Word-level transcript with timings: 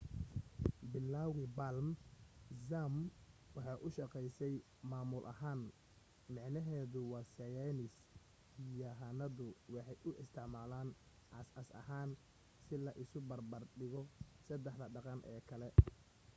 bilowgi 0.91 1.45
palm 1.57 1.87
zmapp 2.67 2.95
waxay 3.55 3.79
u 3.85 3.87
shaqeysay 3.95 4.55
maamul 4.89 5.25
ahaan 5.33 5.59
micnaheeduna 6.33 7.09
waa 7.11 7.25
saynis 7.37 7.93
yahanadu 8.81 9.47
waxay 9.73 9.97
u 10.07 10.09
isticmaalaan 10.23 10.89
aas 11.37 11.49
asas 11.59 11.69
ahaan 11.81 12.09
si 12.65 12.75
la 12.85 12.91
isu 13.03 13.17
bar 13.29 13.41
bar 13.51 13.63
dhigo 13.79 14.01
sadexda 14.47 14.85
dhaqan 14.93 15.19
ee 15.31 15.39
kale 15.49 15.67